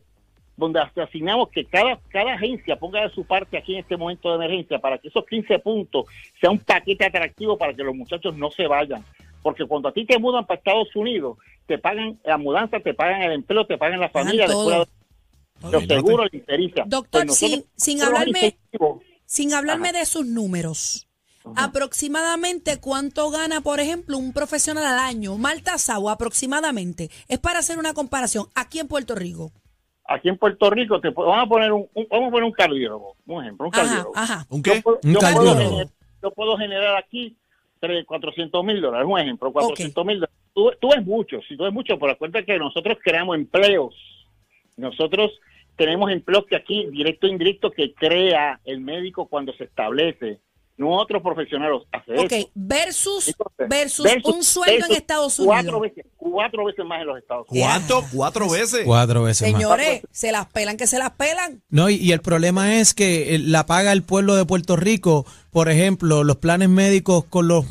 donde 0.57 0.79
asignamos 0.79 1.49
que 1.49 1.65
cada, 1.65 1.99
cada 2.09 2.33
agencia 2.33 2.77
ponga 2.77 3.01
de 3.01 3.09
su 3.13 3.25
parte 3.25 3.57
aquí 3.57 3.73
en 3.73 3.79
este 3.79 3.97
momento 3.97 4.29
de 4.29 4.35
emergencia 4.35 4.79
para 4.79 4.97
que 4.97 5.09
esos 5.09 5.25
15 5.25 5.59
puntos 5.59 6.05
sea 6.39 6.49
un 6.51 6.59
paquete 6.59 7.05
atractivo 7.05 7.57
para 7.57 7.73
que 7.73 7.83
los 7.83 7.93
muchachos 7.95 8.35
no 8.37 8.49
se 8.51 8.65
vayan. 8.67 9.03
Porque 9.43 9.65
cuando 9.65 9.89
a 9.89 9.91
ti 9.93 10.05
te 10.05 10.17
mudan 10.17 10.45
para 10.45 10.57
Estados 10.57 10.95
Unidos, 10.95 11.37
te 11.67 11.77
pagan 11.77 12.17
la 12.23 12.37
mudanza, 12.37 12.79
te 12.79 12.93
pagan 12.93 13.21
el 13.21 13.33
empleo, 13.33 13.65
te 13.67 13.77
pagan 13.77 13.99
la 13.99 14.09
familia, 14.09 14.47
los 14.47 15.83
seguros, 15.87 16.29
la 16.31 16.37
impericia. 16.39 16.83
Doctor, 16.87 17.25
Pues 17.27 17.37
sin- 17.37 17.65
sin 17.75 18.01
hablarme-. 18.01 18.57
Sin 19.25 19.53
hablarme 19.53 19.91
de 19.91 20.05
sus 20.05 20.25
números. 20.25 21.07
Aproximadamente 21.55 22.79
cuánto 22.79 23.29
gana, 23.29 23.61
por 23.61 23.79
ejemplo, 23.79 24.17
un 24.17 24.33
profesional 24.33 24.85
al 24.85 24.97
año, 24.97 25.37
Malta 25.37 25.77
Sau, 25.77 26.09
aproximadamente. 26.09 27.11
Es 27.27 27.37
para 27.39 27.59
hacer 27.59 27.77
una 27.77 27.93
comparación 27.93 28.47
aquí 28.55 28.79
en 28.79 28.87
Puerto 28.87 29.13
Rico. 29.13 29.51
Aquí 30.07 30.29
en 30.29 30.37
Puerto 30.37 30.69
Rico 30.69 30.99
te 31.01 31.09
vamos 31.09 31.37
a 31.39 31.45
poner 31.47 31.71
un, 31.71 31.87
un- 31.93 32.07
vamos 32.09 32.27
a 32.27 32.31
poner 32.31 32.43
un 32.45 32.51
cardiólogo, 32.51 33.15
un 33.25 33.43
ejemplo, 33.43 33.67
un 33.67 33.73
Ajá, 33.75 33.83
cardiólogo. 33.83 34.11
ajá. 34.15 34.45
¿Un 34.49 34.63
Yo 34.63 34.73
qué? 34.73 34.81
puedo- 34.81 34.99
Un 35.03 35.13
yo 35.13 35.19
puedo 35.19 35.55
generar- 35.57 35.87
yo 36.23 36.31
puedo 36.31 36.57
generar 36.57 36.95
aquí 36.97 37.35
tres- 37.79 38.05
400 38.05 38.63
mil 38.63 38.81
dólares, 38.81 39.07
un 39.09 39.19
ejemplo, 39.19 39.51
400 39.51 40.05
mil 40.05 40.15
dólares. 40.19 40.35
Tú, 40.53 40.71
tú 40.79 40.89
ves 40.89 41.05
mucho, 41.05 41.39
si 41.47 41.57
tú 41.57 41.63
ves 41.65 41.73
mucho, 41.73 41.99
pero 41.99 42.13
acuérdate 42.13 42.45
que 42.45 42.57
nosotros 42.57 42.97
creamos 43.03 43.35
empleos. 43.35 43.93
Nosotros 44.77 45.31
tenemos 45.75 46.09
empleos 46.11 46.45
que 46.45 46.55
aquí, 46.55 46.85
directo 46.87 47.27
e 47.27 47.31
indirecto, 47.31 47.71
que 47.71 47.93
crea 47.93 48.59
el 48.63 48.79
médico 48.81 49.27
cuando 49.27 49.53
se 49.53 49.65
establece. 49.65 50.39
No 50.77 50.89
otro 50.89 51.23
profesional 51.23 51.71
hace 51.93 52.11
Ok, 52.19 52.31
eso. 52.33 52.49
versus, 52.53 53.27
Entonces, 53.29 53.69
versus, 53.69 54.03
versus- 54.05 54.33
un 54.35 54.43
sueldo 54.43 54.85
en 54.87 54.91
Estados 54.91 55.35
Cuatro 55.43 55.77
Unidos. 55.77 55.95
veces, 55.95 56.11
cuatro 56.17 56.65
veces 56.65 56.85
más 56.85 56.99
en 57.01 57.07
los 57.07 57.17
Estados 57.17 57.45
Unidos. 57.49 57.69
¿Cuánto? 57.69 58.03
¿Cuatro 58.13 58.49
veces? 58.49 58.81
Cuatro 58.85 59.23
veces 59.23 59.51
más. 59.51 59.61
Señores, 59.61 60.01
se 60.11 60.33
las 60.33 60.47
pelan 60.47 60.75
que 60.75 60.85
se 60.85 60.99
las 60.99 61.11
pelan. 61.11 61.63
No, 61.69 61.89
y, 61.89 61.95
y 61.95 62.11
el 62.11 62.19
problema 62.21 62.75
es 62.75 62.93
que 62.93 63.35
eh, 63.35 63.39
la 63.39 63.65
paga 63.65 63.93
el 63.93 64.03
pueblo 64.03 64.35
de 64.35 64.43
Puerto 64.45 64.75
Rico, 64.75 65.25
por 65.49 65.69
ejemplo, 65.69 66.25
los 66.25 66.37
planes 66.37 66.67
médicos 66.67 67.23
con 67.23 67.47
los 67.47 67.65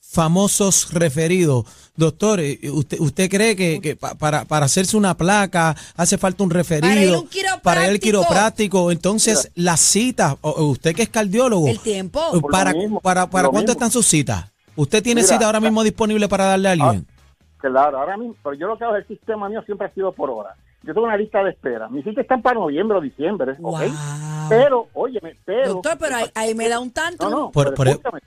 famosos 0.00 0.92
referidos. 0.92 1.64
Doctor, 1.96 2.40
eh, 2.40 2.58
¿usted, 2.72 2.98
usted 3.00 3.28
cree 3.28 3.54
que, 3.56 3.80
que 3.80 3.94
pa- 3.96 4.14
para, 4.14 4.44
para 4.44 4.66
hacerse 4.66 4.96
una 4.96 5.16
placa 5.16 5.76
hace 5.96 6.16
falta 6.18 6.42
un 6.44 6.50
referido? 6.50 6.88
Para 6.88 7.02
ir 7.04 7.14
a 7.14 7.18
un 7.18 7.28
quiropráctico. 7.28 7.62
Para 7.62 7.84
ir 7.84 7.90
al 7.90 8.00
quiropráctico. 8.00 8.90
Entonces, 8.90 9.50
las 9.54 9.80
citas, 9.80 10.36
usted 10.42 10.94
que 10.94 11.02
es 11.02 11.08
cardiólogo, 11.10 11.68
El 11.68 11.78
tiempo. 11.80 12.20
eh, 12.34 12.40
¿para, 12.50 12.72
mismo, 12.72 13.00
para, 13.00 13.28
para 13.28 13.48
cuánto 13.48 13.60
mismo. 13.60 13.72
están 13.72 13.90
sus 13.90 14.06
citas? 14.06 14.46
¿Usted 14.76 15.02
tiene 15.02 15.22
Mira, 15.22 15.34
cita 15.34 15.46
ahora 15.46 15.60
mismo 15.60 15.82
disponible 15.82 16.26
para 16.28 16.44
darle 16.46 16.68
a 16.68 16.72
alguien? 16.72 17.06
Claro, 17.58 17.98
ahora 17.98 18.16
mismo, 18.16 18.34
pero 18.42 18.54
yo 18.54 18.66
lo 18.68 18.78
que 18.78 18.84
hago 18.84 18.96
es 18.96 19.02
el 19.02 19.08
sistema 19.18 19.48
mío 19.50 19.60
siempre 19.66 19.86
ha 19.86 19.90
sido 19.92 20.12
por 20.12 20.30
hora. 20.30 20.54
Yo 20.82 20.94
tengo 20.94 21.06
una 21.06 21.18
lista 21.18 21.44
de 21.44 21.50
espera. 21.50 21.90
Mis 21.90 22.02
citas 22.04 22.22
están 22.22 22.40
para 22.40 22.54
noviembre 22.58 22.96
o 22.96 23.00
diciembre. 23.02 23.54
Pero, 24.48 24.88
óyeme, 24.94 25.36
pero... 25.44 25.74
Doctor, 25.74 25.98
pero 25.98 26.16
ahí, 26.16 26.24
ahí 26.34 26.54
me 26.54 26.68
da 26.70 26.80
un 26.80 26.90
tanto. 26.90 27.28
No, 27.28 27.30
no, 27.38 27.50
Por- 27.50 27.64
pero 27.66 27.76
por- 27.76 27.88
e- 27.88 27.90
escúchame. 27.90 28.20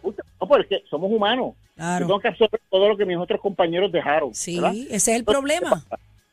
No, 0.54 0.58
pero 0.58 0.64
es 0.64 0.70
que 0.70 0.90
somos 0.90 1.12
humanos. 1.12 1.56
Claro. 1.76 2.04
Yo 2.04 2.08
tengo 2.08 2.20
que 2.20 2.28
absorber 2.28 2.62
todo 2.70 2.90
lo 2.90 2.98
que 2.98 3.06
mis 3.06 3.18
otros 3.18 3.42
compañeros 3.42 3.92
dejaron. 3.92 4.34
Sí, 4.34 4.56
¿verdad? 4.60 4.74
ese 4.74 4.96
es 4.96 5.08
el 5.08 5.16
Entonces, 5.18 5.40
problema. 5.40 5.84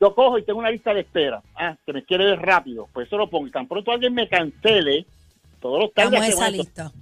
Yo 0.00 0.14
cojo 0.14 0.38
y 0.38 0.44
tengo 0.44 0.58
una 0.58 0.70
lista 0.70 0.94
de 0.94 1.00
espera. 1.00 1.42
Ah, 1.54 1.76
que 1.84 1.92
me 1.92 2.02
quiere 2.04 2.24
ver 2.24 2.40
rápido. 2.40 2.88
Pues 2.92 3.06
eso 3.06 3.16
lo 3.16 3.28
pongo. 3.28 3.46
Y 3.46 3.50
tan 3.50 3.66
pronto 3.66 3.92
alguien 3.92 4.14
me 4.14 4.28
cancele, 4.28 5.06
todos 5.60 5.80
los 5.80 5.92
tardes 5.92 6.28
esa 6.28 6.50
lista. 6.50 6.92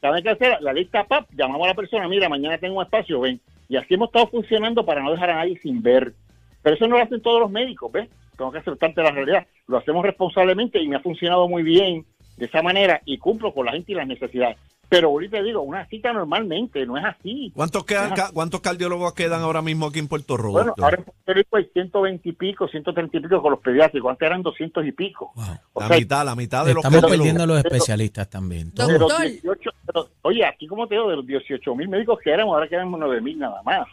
Saben 0.00 0.22
qué 0.22 0.30
hacer? 0.30 0.60
La 0.60 0.72
lista 0.72 1.04
PAP, 1.04 1.28
llamamos 1.36 1.64
a 1.66 1.68
la 1.68 1.74
persona, 1.74 2.08
mira, 2.08 2.28
mañana 2.28 2.58
tengo 2.58 2.76
un 2.76 2.84
espacio, 2.84 3.20
ven. 3.20 3.40
Y 3.68 3.76
así 3.76 3.94
hemos 3.94 4.08
estado 4.08 4.28
funcionando 4.28 4.84
para 4.84 5.02
no 5.02 5.12
dejar 5.12 5.30
a 5.30 5.36
nadie 5.36 5.58
sin 5.60 5.82
ver. 5.82 6.14
Pero 6.62 6.76
eso 6.76 6.86
no 6.88 6.96
lo 6.96 7.02
hacen 7.02 7.22
todos 7.22 7.40
los 7.40 7.50
médicos, 7.50 7.90
¿ves? 7.92 8.08
Tengo 8.36 8.50
que 8.52 8.58
aceptarte 8.58 9.02
la 9.02 9.10
realidad. 9.10 9.46
Lo 9.66 9.78
hacemos 9.78 10.04
responsablemente 10.04 10.80
y 10.80 10.88
me 10.88 10.96
ha 10.96 11.00
funcionado 11.00 11.48
muy 11.48 11.62
bien 11.62 12.04
de 12.36 12.46
esa 12.46 12.62
manera 12.62 13.00
y 13.04 13.18
cumplo 13.18 13.52
con 13.52 13.66
la 13.66 13.72
gente 13.72 13.92
y 13.92 13.94
las 13.94 14.06
necesidades. 14.06 14.56
Pero 14.90 15.08
ahorita 15.08 15.42
digo, 15.42 15.60
una 15.60 15.86
cita 15.88 16.14
normalmente 16.14 16.86
no 16.86 16.96
es 16.96 17.04
así. 17.04 17.52
¿Cuántos, 17.54 17.84
quedan, 17.84 18.14
ca- 18.14 18.30
¿Cuántos 18.32 18.62
cardiólogos 18.62 19.12
quedan 19.12 19.42
ahora 19.42 19.60
mismo 19.60 19.86
aquí 19.86 19.98
en 19.98 20.08
Puerto 20.08 20.36
Rico? 20.38 20.52
Bueno, 20.52 20.74
ahora 20.80 20.96
en 20.96 21.04
Puerto 21.04 21.32
Rico 21.34 21.56
hay 21.58 21.64
120 21.74 22.26
y 22.28 22.32
pico, 22.32 22.66
130 22.68 23.16
y 23.16 23.20
pico 23.20 23.42
con 23.42 23.50
los 23.50 23.60
pediátricos. 23.60 24.10
Antes 24.10 24.26
eran 24.26 24.42
200 24.42 24.86
y 24.86 24.92
pico. 24.92 25.32
O 25.74 25.80
la 25.82 25.88
sea, 25.88 25.98
mitad, 25.98 26.24
la 26.24 26.34
mitad 26.34 26.64
de 26.64 26.72
los 26.72 26.82
Estamos 26.84 27.10
perdiendo 27.10 27.42
a 27.42 27.46
los 27.46 27.62
Pero- 27.62 27.74
especialistas 27.74 28.30
también. 28.30 28.72
Doctor, 28.74 28.98
todos. 28.98 28.98
de 28.98 28.98
los 28.98 29.08
Doctor. 29.08 29.30
18, 29.30 29.70
pero, 29.86 30.08
oye, 30.22 30.44
aquí 30.46 30.66
como 30.66 30.86
te 30.88 30.94
digo, 30.94 31.10
de 31.10 31.16
los 31.16 31.26
18 31.26 31.74
mil 31.74 31.88
médicos 31.88 32.18
que 32.24 32.30
éramos, 32.30 32.54
ahora 32.54 32.66
quedan 32.68 32.90
9 32.90 33.20
mil 33.20 33.38
nada 33.38 33.62
más. 33.64 33.86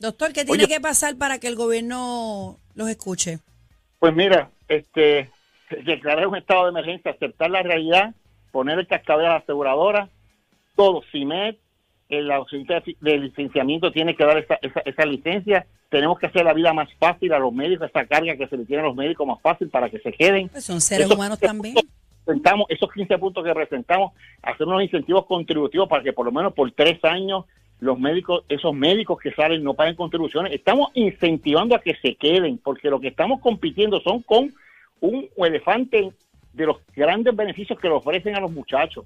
Doctor, 0.00 0.32
¿qué 0.32 0.44
tiene 0.44 0.64
Oye. 0.64 0.74
que 0.74 0.80
pasar 0.80 1.16
para 1.16 1.38
que 1.38 1.46
el 1.46 1.54
gobierno 1.54 2.58
los 2.74 2.88
escuche? 2.88 3.38
Pues 4.00 4.12
mira, 4.14 4.50
este, 4.66 5.30
declarar 5.84 6.26
un 6.26 6.36
estado 6.36 6.64
de 6.64 6.70
emergencia, 6.70 7.12
aceptar 7.12 7.50
la 7.50 7.62
realidad, 7.62 8.14
poner 8.52 8.78
el 8.78 8.86
cascabel 8.86 9.26
a 9.26 9.30
la 9.30 9.36
aseguradora, 9.36 10.08
todo, 10.76 11.02
CIMED, 11.10 11.56
el 12.08 12.30
auxiliar 12.30 12.84
de 13.00 13.18
licenciamiento 13.18 13.90
tiene 13.90 14.14
que 14.14 14.24
dar 14.24 14.38
esa, 14.38 14.58
esa, 14.62 14.80
esa 14.80 15.06
licencia, 15.06 15.66
tenemos 15.88 16.18
que 16.18 16.26
hacer 16.26 16.44
la 16.44 16.52
vida 16.52 16.72
más 16.72 16.88
fácil 16.98 17.32
a 17.32 17.38
los 17.38 17.52
médicos, 17.52 17.88
esa 17.88 18.06
carga 18.06 18.36
que 18.36 18.46
se 18.46 18.56
le 18.56 18.64
tiene 18.64 18.82
a 18.82 18.86
los 18.86 18.94
médicos 18.94 19.26
más 19.26 19.40
fácil 19.40 19.68
para 19.68 19.90
que 19.90 19.98
se 19.98 20.12
queden. 20.12 20.48
Pues 20.48 20.64
son 20.64 20.80
seres 20.80 21.06
Esos 21.06 21.16
humanos 21.16 21.38
15 21.38 21.46
también. 21.46 21.74
presentamos, 22.24 22.66
esos 22.68 22.92
15 22.92 23.18
puntos 23.18 23.44
que 23.44 23.54
presentamos, 23.54 24.12
hacer 24.42 24.66
unos 24.66 24.82
incentivos 24.82 25.26
contributivos 25.26 25.88
para 25.88 26.02
que 26.02 26.12
por 26.12 26.26
lo 26.26 26.32
menos 26.32 26.52
por 26.52 26.70
tres 26.72 27.02
años 27.04 27.46
los 27.80 27.98
médicos, 27.98 28.44
esos 28.48 28.72
médicos 28.74 29.18
que 29.18 29.32
salen 29.32 29.64
no 29.64 29.74
pagan 29.74 29.96
contribuciones. 29.96 30.52
Estamos 30.52 30.90
incentivando 30.94 31.74
a 31.74 31.80
que 31.80 31.96
se 31.96 32.14
queden, 32.14 32.58
porque 32.58 32.88
lo 32.90 33.00
que 33.00 33.08
estamos 33.08 33.40
compitiendo 33.40 34.00
son 34.00 34.22
con 34.22 34.52
un 35.00 35.28
elefante 35.36 36.12
de 36.52 36.66
los 36.66 36.76
grandes 36.94 37.34
beneficios 37.34 37.78
que 37.78 37.88
le 37.88 37.94
ofrecen 37.94 38.34
a 38.36 38.40
los 38.40 38.50
muchachos. 38.50 39.04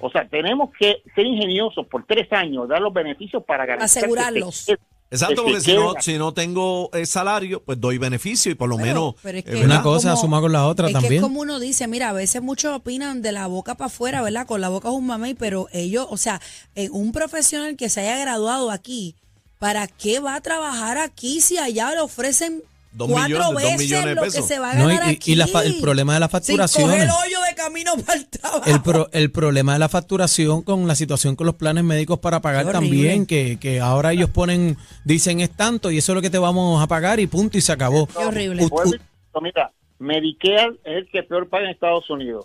O 0.00 0.10
sea, 0.10 0.26
tenemos 0.26 0.70
que 0.78 1.02
ser 1.14 1.24
ingeniosos 1.26 1.86
por 1.86 2.04
tres 2.06 2.32
años, 2.32 2.68
dar 2.68 2.80
los 2.80 2.92
beneficios 2.92 3.44
para 3.44 3.64
garantizar 3.66 4.02
que 4.02 4.08
se 4.10 4.16
Asegurarlos. 4.16 4.68
Exacto, 5.12 5.44
que 5.44 5.50
porque 5.52 5.60
si 5.60 5.74
no, 5.74 5.92
si 6.00 6.16
no 6.18 6.32
tengo 6.32 6.88
eh, 6.94 7.04
salario, 7.04 7.62
pues 7.62 7.78
doy 7.78 7.98
beneficio 7.98 8.50
y 8.50 8.54
por 8.54 8.70
lo 8.70 8.76
Pero- 8.78 8.86
menos. 8.86 9.14
pero 9.22 9.38
es 9.38 9.46
eh, 9.46 9.50
que. 9.50 9.64
Una 9.64 9.82
cosa 9.82 10.12
como- 10.12 10.20
suma 10.22 10.40
con 10.40 10.52
la 10.52 10.66
otra 10.66 10.86
es 10.86 10.94
que 10.94 11.00
también. 11.00 11.14
es 11.16 11.20
como 11.22 11.40
uno 11.42 11.60
dice, 11.60 11.86
mira, 11.86 12.08
a 12.08 12.12
veces 12.14 12.40
muchos 12.42 12.74
opinan 12.74 13.20
de 13.20 13.30
la 13.30 13.46
boca 13.46 13.74
para 13.74 13.86
afuera, 13.88 14.22
¿verdad? 14.22 14.46
Con 14.46 14.62
la 14.62 14.70
boca 14.70 14.88
es 14.88 14.94
un 14.94 15.06
mamey, 15.06 15.34
pero 15.34 15.68
ellos, 15.72 16.06
o 16.08 16.16
sea, 16.16 16.40
eh, 16.74 16.88
un 16.90 17.12
profesional 17.12 17.76
que 17.76 17.90
se 17.90 18.00
haya 18.00 18.18
graduado 18.18 18.70
aquí, 18.70 19.14
¿para 19.58 19.86
qué 19.86 20.18
va 20.18 20.34
a 20.34 20.40
trabajar 20.40 20.96
aquí 20.96 21.42
si 21.42 21.58
allá 21.58 21.90
le 21.92 22.00
ofrecen 22.00 22.62
Dos 22.94 23.08
cuatro 23.10 23.26
millones, 23.28 23.46
dos 23.46 23.54
veces 23.62 23.78
millones 23.78 24.04
de 24.06 24.14
lo 24.14 24.20
que 24.22 24.26
pesos? 24.28 24.46
se 24.46 24.58
va 24.58 24.70
a 24.70 24.74
No, 24.74 24.90
y- 24.90 24.94
ganar 24.96 25.12
y- 25.12 25.16
aquí? 25.16 25.32
y 25.32 25.34
la 25.36 25.46
fa- 25.46 25.64
el 25.64 25.80
problema 25.80 26.14
de 26.14 26.20
las 26.20 26.28
Sin 26.30 26.32
facturaciones. 26.32 26.90
coger 26.96 27.10
hoyo 27.26 27.40
de 27.48 27.54
camino 27.54 27.92
para 28.04 28.18
el 28.18 28.26
trabajo. 28.26 28.62
El, 28.66 28.82
pro- 28.82 29.08
el 29.12 29.30
problema 29.30 29.72
de 29.72 29.78
la 29.78 29.88
facturación 29.88 30.62
con 30.62 30.86
la 30.86 30.94
situación 30.94 31.34
con 31.34 31.46
los 31.46 31.54
planes 31.56 31.84
médicos 31.84 32.18
para 32.18 32.40
pagar 32.40 32.70
también, 32.70 33.24
que, 33.24 33.58
que 33.58 33.80
ahora 33.80 34.12
ellos 34.12 34.28
ponen, 34.30 34.76
dicen 35.04 35.40
es 35.40 35.50
tanto 35.50 35.90
y 35.90 35.98
eso 35.98 36.12
es 36.12 36.16
lo 36.16 36.22
que 36.22 36.28
te 36.30 36.38
vamos 36.38 36.82
a 36.82 36.86
pagar 36.86 37.18
y 37.20 37.26
punto 37.26 37.56
y 37.56 37.62
se 37.62 37.72
acabó. 37.72 38.06
Qué 38.06 38.18
horrible. 38.24 38.64
U- 38.64 38.66
u- 38.66 39.40
Mira, 39.40 39.72
Medicare 39.98 40.72
es 40.84 40.96
el 40.98 41.08
que 41.10 41.22
peor 41.22 41.48
paga 41.48 41.64
en 41.64 41.70
Estados 41.70 42.08
Unidos. 42.10 42.44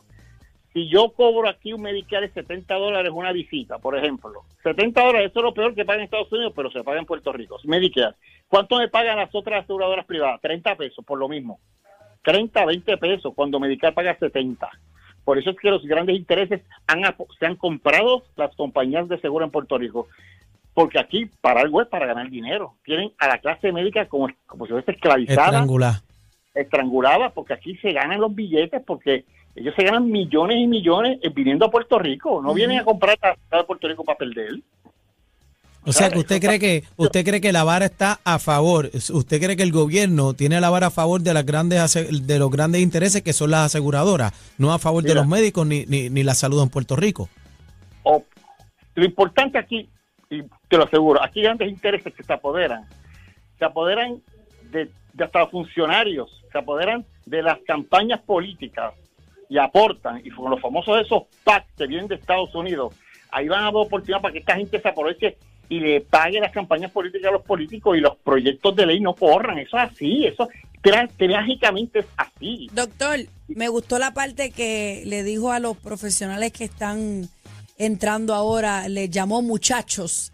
Si 0.77 0.88
yo 0.89 1.10
cobro 1.10 1.50
aquí 1.50 1.74
un 1.74 1.81
Medicare 1.81 2.27
de 2.27 2.34
70 2.36 2.75
dólares 2.75 3.12
una 3.12 3.31
visita, 3.31 3.79
por 3.79 3.98
ejemplo, 3.98 4.43
70 4.62 5.03
dólares, 5.03 5.31
eso 5.31 5.39
es 5.39 5.43
lo 5.43 5.53
peor 5.55 5.74
que 5.74 5.86
paga 5.86 5.98
en 5.98 6.03
Estados 6.03 6.31
Unidos, 6.31 6.53
pero 6.55 6.69
se 6.69 6.84
paga 6.84 7.00
en 7.00 7.07
Puerto 7.07 7.34
Rico. 7.34 7.57
Medicare. 7.63 8.13
¿Cuánto 8.48 8.77
me 8.77 8.88
pagan 8.88 9.17
las 9.17 9.34
otras 9.34 9.63
aseguradoras 9.63 10.05
privadas? 10.05 10.39
30 10.39 10.75
pesos, 10.75 11.03
por 11.03 11.17
lo 11.17 11.27
mismo. 11.27 11.60
30, 12.22 12.63
20 12.63 12.98
pesos, 12.98 13.34
cuando 13.34 13.60
Medicare 13.60 13.96
paga 13.96 14.19
70. 14.19 14.69
Por 15.25 15.39
eso 15.39 15.50
es 15.50 15.57
que 15.57 15.72
los 15.72 15.84
grandes 15.84 16.15
intereses 16.15 16.62
han, 16.86 17.01
se 17.39 17.46
han 17.48 17.55
comprado 17.55 18.22
las 18.36 18.55
compañías 18.55 19.10
de 19.10 19.19
seguro 19.19 19.46
en 19.46 19.50
Puerto 19.50 19.79
Rico. 19.79 20.10
Porque 20.75 21.00
aquí, 21.00 21.25
para 21.41 21.62
algo 21.62 21.81
es 21.81 21.88
para 21.88 22.05
ganar 22.05 22.29
dinero. 22.29 22.75
Tienen 22.86 23.13
a 23.17 23.27
la 23.27 23.39
clase 23.39 23.72
médica 23.72 24.05
como, 24.05 24.29
como 24.46 24.67
si 24.67 24.74
fuese 24.74 24.91
esclavizada 24.91 25.48
Estrangular. 25.48 25.93
estrangulada 26.53 27.31
porque 27.31 27.53
aquí 27.53 27.75
se 27.77 27.93
ganan 27.93 28.22
los 28.22 28.36
billetes 28.36 28.84
porque 28.86 29.25
ellos 29.57 29.73
se 29.75 29.83
ganan 29.83 30.09
millones 30.09 30.57
y 30.57 30.67
millones 30.67 31.19
eh, 31.23 31.29
viniendo 31.29 31.65
a 31.65 31.71
Puerto 31.71 31.97
Rico, 31.97 32.41
no 32.41 32.53
vienen 32.53 32.79
a 32.79 32.85
comprar 32.85 33.17
a, 33.21 33.57
a 33.57 33.63
Puerto 33.63 33.87
Rico 33.87 34.03
para 34.03 34.17
perder. 34.17 34.59
O 35.83 35.93
sea 35.93 36.09
que 36.09 36.19
usted 36.19 36.41
cree 36.41 36.59
que 36.59 36.83
usted 36.97 37.23
cree 37.23 37.39
que 37.39 37.53
la 37.53 37.63
vara 37.63 37.85
está 37.85 38.19
a 38.25 38.39
favor, 38.39 38.89
usted 38.93 39.41
cree 39.41 39.55
que 39.55 39.63
el 39.63 39.71
gobierno 39.71 40.33
tiene 40.33 40.59
la 40.59 40.69
vara 40.69 40.87
a 40.87 40.91
favor 40.91 41.21
de 41.21 41.33
las 41.33 41.45
grandes 41.45 42.27
de 42.27 42.39
los 42.39 42.51
grandes 42.51 42.81
intereses 42.81 43.21
que 43.21 43.31
son 43.31 43.51
las 43.51 43.67
aseguradoras, 43.67 44.33
no 44.57 44.73
a 44.73 44.79
favor 44.79 45.01
de 45.01 45.15
los 45.15 45.25
médicos 45.25 45.65
ni, 45.65 45.85
ni, 45.85 46.09
ni 46.09 46.23
la 46.23 46.33
salud 46.33 46.61
en 46.61 46.69
Puerto 46.69 46.97
Rico. 46.97 47.29
Lo 48.03 49.05
importante 49.05 49.57
aquí, 49.57 49.87
y 50.29 50.41
te 50.67 50.77
lo 50.77 50.83
aseguro, 50.83 51.23
aquí 51.23 51.39
hay 51.39 51.45
grandes 51.45 51.69
intereses 51.69 52.13
que 52.13 52.23
se 52.23 52.33
apoderan, 52.33 52.83
se 53.57 53.63
apoderan 53.63 54.21
de, 54.71 54.89
de 55.13 55.23
hasta 55.23 55.39
los 55.39 55.51
funcionarios, 55.51 56.43
se 56.51 56.57
apoderan 56.57 57.05
de 57.25 57.43
las 57.43 57.59
campañas 57.59 58.19
políticas 58.19 58.93
y 59.49 59.57
aportan, 59.57 60.21
y 60.23 60.29
con 60.29 60.49
los 60.49 60.61
famosos 60.61 61.01
esos 61.01 61.23
PAC 61.43 61.65
que 61.77 61.87
vienen 61.87 62.07
de 62.07 62.15
Estados 62.15 62.53
Unidos, 62.55 62.93
ahí 63.31 63.47
van 63.47 63.61
a 63.61 63.65
dar 63.65 63.75
oportunidad 63.75 64.21
para 64.21 64.33
que 64.33 64.39
esta 64.39 64.55
gente 64.55 64.81
se 64.81 64.87
aproveche 64.87 65.37
y 65.69 65.79
le 65.79 66.01
pague 66.01 66.39
las 66.39 66.51
campañas 66.51 66.91
políticas 66.91 67.29
a 67.29 67.33
los 67.33 67.43
políticos 67.43 67.97
y 67.97 68.01
los 68.01 68.15
proyectos 68.17 68.75
de 68.75 68.85
ley 68.85 68.99
no 68.99 69.13
corran. 69.13 69.57
Eso 69.57 69.77
es 69.77 69.83
así, 69.91 70.25
eso 70.25 70.47
trágicamente 71.17 71.99
es 71.99 72.05
así. 72.15 72.69
Doctor, 72.73 73.19
me 73.47 73.67
gustó 73.67 73.99
la 73.99 74.13
parte 74.13 74.51
que 74.51 75.03
le 75.05 75.23
dijo 75.23 75.51
a 75.51 75.59
los 75.59 75.77
profesionales 75.77 76.51
que 76.51 76.63
están 76.63 77.27
entrando 77.77 78.33
ahora, 78.33 78.87
les 78.87 79.09
llamó 79.09 79.41
muchachos. 79.41 80.31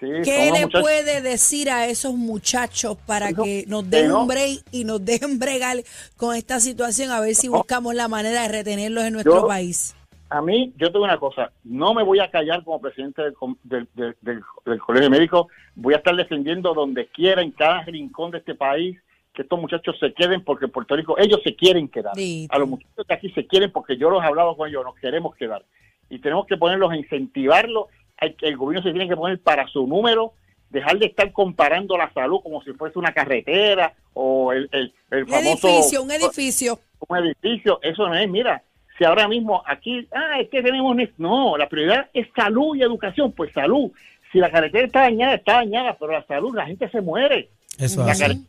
Sí, 0.00 0.06
¿Qué 0.24 0.50
le 0.52 0.62
muchachos- 0.66 0.80
puede 0.80 1.20
decir 1.20 1.68
a 1.70 1.86
esos 1.86 2.14
muchachos 2.14 2.96
para 3.06 3.34
que 3.34 3.64
nos 3.68 3.84
que 3.84 3.90
den 3.90 4.08
no. 4.08 4.22
un 4.22 4.28
break 4.28 4.64
y 4.72 4.84
nos 4.84 5.04
dejen 5.04 5.38
bregar 5.38 5.76
con 6.16 6.34
esta 6.34 6.58
situación 6.58 7.10
a 7.10 7.20
ver 7.20 7.34
si 7.34 7.48
No. 7.48 7.58
buscamos 7.58 7.94
la 7.94 8.08
manera 8.08 8.42
de 8.42 8.48
retenerlos 8.48 9.04
en 9.04 9.12
nuestro 9.12 9.42
Yo- 9.42 9.46
país? 9.46 9.94
a 10.32 10.40
mí, 10.40 10.72
yo 10.78 10.92
tengo 10.92 11.04
una 11.04 11.18
cosa, 11.18 11.50
no 11.64 11.92
me 11.92 12.04
voy 12.04 12.20
a 12.20 12.30
callar 12.30 12.62
como 12.62 12.80
presidente 12.80 13.20
del, 13.20 13.34
del, 13.64 13.88
del- 13.94 14.16
del- 14.22 14.42
del 14.64 14.78
Colegio 14.78 15.10
Médico, 15.10 15.48
voy 15.74 15.92
a 15.94 15.96
estar 15.96 16.14
defendiendo 16.14 16.72
donde 16.72 17.08
quiera, 17.08 17.42
en 17.42 17.50
cada 17.50 17.82
rincón 17.82 18.30
de 18.30 18.38
este 18.38 18.54
país, 18.54 18.96
que 19.34 19.42
estos 19.42 19.60
muchachos 19.60 19.96
se 19.98 20.12
queden 20.14 20.44
porque 20.44 20.66
en 20.66 20.70
Puerto 20.70 20.94
Rico 20.94 21.18
ellos 21.18 21.40
se 21.42 21.56
quieren 21.56 21.88
quedar. 21.88 22.12
A 22.48 22.58
los 22.58 22.68
muchachos 22.68 23.06
de 23.08 23.14
aquí 23.14 23.30
se 23.32 23.44
quieren 23.46 23.72
porque 23.72 23.96
yo 23.96 24.08
los 24.08 24.22
he 24.22 24.26
hablado 24.26 24.56
con 24.56 24.68
ellos, 24.68 24.84
nos 24.84 24.94
queremos 24.94 25.34
quedar. 25.34 25.64
Y 26.08 26.20
tenemos 26.20 26.46
que 26.46 26.56
ponerlos 26.56 26.92
a 26.92 26.96
incentivarlos, 26.96 27.86
el 28.20 28.56
gobierno 28.56 28.82
se 28.82 28.92
tiene 28.92 29.08
que 29.08 29.16
poner 29.16 29.38
para 29.40 29.66
su 29.68 29.86
número, 29.86 30.32
dejar 30.70 30.98
de 30.98 31.06
estar 31.06 31.32
comparando 31.32 31.96
la 31.96 32.12
salud 32.12 32.40
como 32.42 32.62
si 32.62 32.72
fuese 32.72 32.98
una 32.98 33.12
carretera 33.12 33.92
o 34.14 34.52
el, 34.52 34.68
el, 34.72 34.92
el 35.10 35.26
famoso 35.26 35.68
edificio, 35.68 36.02
un 36.02 36.10
edificio. 36.12 36.80
un 37.08 37.16
edificio, 37.18 37.80
eso 37.82 38.06
no 38.08 38.14
es, 38.14 38.28
mira, 38.28 38.62
si 38.98 39.04
ahora 39.04 39.26
mismo 39.26 39.62
aquí, 39.66 40.06
ah, 40.14 40.38
es 40.40 40.48
que 40.48 40.62
tenemos, 40.62 40.94
ne- 40.94 41.10
no, 41.18 41.56
la 41.56 41.68
prioridad 41.68 42.08
es 42.12 42.28
salud 42.36 42.76
y 42.76 42.82
educación, 42.82 43.32
pues 43.32 43.52
salud. 43.52 43.90
Si 44.30 44.38
la 44.38 44.50
carretera 44.50 44.86
está 44.86 45.00
dañada, 45.00 45.34
está 45.34 45.54
dañada, 45.54 45.96
pero 45.98 46.12
la 46.12 46.24
salud, 46.26 46.54
la 46.54 46.66
gente 46.66 46.88
se 46.90 47.00
muere. 47.00 47.48
Eso 47.78 48.04
La, 48.04 48.12
así. 48.12 48.20
carretera, 48.22 48.46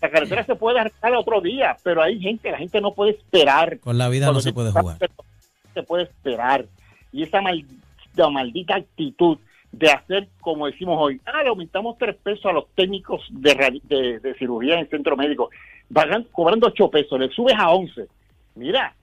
la 0.00 0.10
carretera 0.10 0.44
se 0.46 0.54
puede 0.54 0.80
arreglar 0.80 1.14
otro 1.16 1.40
día, 1.40 1.76
pero 1.82 2.00
hay 2.02 2.18
gente, 2.20 2.50
la 2.50 2.58
gente 2.58 2.80
no 2.80 2.94
puede 2.94 3.10
esperar. 3.12 3.78
Con 3.80 3.98
la 3.98 4.08
vida 4.08 4.32
no 4.32 4.40
se 4.40 4.52
puede 4.52 4.70
jugar. 4.70 4.96
Se 5.74 5.82
puede 5.82 6.04
esperar. 6.04 6.64
Y 7.12 7.24
esa 7.24 7.40
maldita, 7.42 7.74
maldita 8.30 8.76
actitud 8.76 9.38
de 9.72 9.90
hacer, 9.90 10.28
como 10.40 10.66
decimos 10.66 10.96
hoy, 10.98 11.20
ah, 11.26 11.42
le 11.42 11.50
aumentamos 11.50 11.96
tres 11.98 12.16
pesos 12.16 12.46
a 12.46 12.52
los 12.52 12.64
técnicos 12.74 13.20
de, 13.30 13.80
de, 13.84 14.18
de 14.20 14.34
cirugía 14.34 14.74
en 14.74 14.80
el 14.80 14.88
centro 14.88 15.16
médico, 15.16 15.50
Vagan 15.90 16.26
cobrando 16.32 16.66
ocho 16.66 16.90
pesos, 16.90 17.18
le 17.18 17.28
subes 17.30 17.54
a 17.56 17.70
11. 17.70 18.06
Mira, 18.56 18.94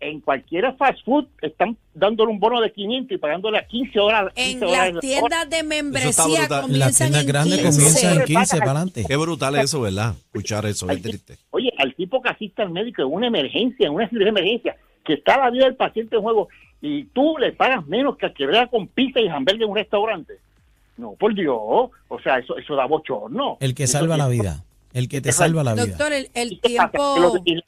en 0.00 0.20
cualquier 0.20 0.74
fast 0.76 1.02
food 1.04 1.26
están 1.40 1.76
dándole 1.94 2.30
un 2.30 2.38
bono 2.38 2.60
de 2.60 2.70
500 2.70 3.12
y 3.14 3.18
pagándole 3.18 3.58
a 3.58 3.66
15 3.66 3.98
horas. 4.00 4.32
En 4.34 4.60
15 4.60 4.64
dólares 4.66 4.94
las 4.94 5.00
tiendas 5.00 5.50
de 5.50 5.62
membresía. 5.62 6.44
En 6.44 6.50
las 6.50 6.60
comienzan 6.60 6.92
tiendas 7.08 7.22
en 7.22 7.28
grandes 7.28 7.58
15. 7.60 7.78
comienzan 7.78 8.12
en 8.18 8.24
15 8.24 8.34
Paga- 8.34 8.58
para 8.58 8.70
adelante. 8.72 9.04
Qué 9.08 9.16
brutal 9.16 9.54
es 9.56 9.64
eso, 9.64 9.80
¿verdad? 9.80 10.14
Escuchar 10.14 10.66
eso, 10.66 10.86
Ay, 10.88 11.00
triste. 11.00 11.38
Oye, 11.50 11.72
al 11.78 11.94
tipo 11.94 12.20
que 12.20 12.28
asiste 12.28 12.60
al 12.62 12.70
médico 12.70 13.02
en 13.02 13.08
una 13.12 13.26
emergencia, 13.28 13.86
en 13.86 13.94
una 13.94 14.08
cirugía 14.08 14.32
de 14.32 14.40
emergencia, 14.40 14.76
que 15.04 15.14
está 15.14 15.36
la 15.38 15.50
vida 15.50 15.64
del 15.66 15.76
paciente 15.76 16.16
en 16.16 16.22
juego, 16.22 16.48
y 16.80 17.04
tú 17.04 17.36
le 17.38 17.52
pagas 17.52 17.86
menos 17.86 18.16
que 18.16 18.26
al 18.26 18.34
que 18.34 18.46
vea 18.46 18.66
con 18.66 18.88
pizza 18.88 19.20
y 19.20 19.28
hamburgues 19.28 19.62
en 19.64 19.70
un 19.70 19.76
restaurante. 19.76 20.34
No, 20.96 21.12
por 21.12 21.34
Dios. 21.34 21.56
O 21.58 22.20
sea, 22.22 22.38
eso, 22.38 22.56
eso 22.56 22.74
da 22.76 22.86
bochorno. 22.86 23.56
El 23.60 23.74
que 23.74 23.84
Eso- 23.84 23.98
salva 23.98 24.16
la 24.16 24.28
vida. 24.28 24.64
El 24.92 25.08
que 25.08 25.20
te 25.20 25.32
salva 25.32 25.64
la 25.64 25.74
vida. 25.74 25.86
Doctor, 25.86 26.12
el, 26.12 26.30
el 26.34 26.52
¿Y 26.52 26.60
tiempo, 26.60 27.16
los- 27.18 27.38
y 27.44 27.54
el 27.54 27.64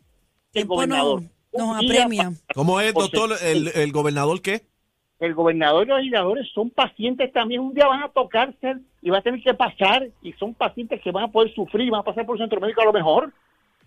tiempo 0.52 0.74
gobernador, 0.74 1.22
nos, 1.52 1.76
apremia. 1.76 2.32
¿Cómo 2.54 2.80
es, 2.80 2.94
doctor, 2.94 3.30
el, 3.42 3.68
el 3.74 3.92
gobernador 3.92 4.40
qué? 4.42 4.62
el 5.18 5.32
gobernador 5.32 5.86
y 5.86 5.88
los 5.88 5.98
legisladores 5.98 6.46
son 6.54 6.68
pacientes 6.70 7.32
también. 7.32 7.62
Un 7.62 7.72
día 7.72 7.86
van 7.86 8.02
a 8.02 8.08
tocarse 8.10 8.76
y 9.00 9.08
va 9.10 9.18
a 9.18 9.22
tener 9.22 9.42
que 9.42 9.54
pasar, 9.54 10.06
y 10.22 10.32
son 10.34 10.52
pacientes 10.52 11.00
que 11.00 11.10
van 11.10 11.24
a 11.24 11.28
poder 11.28 11.52
sufrir, 11.54 11.90
van 11.90 12.00
a 12.00 12.04
pasar 12.04 12.26
por 12.26 12.36
el 12.36 12.42
centro 12.42 12.60
médico 12.60 12.82
a 12.82 12.84
lo 12.84 12.92
mejor. 12.92 13.32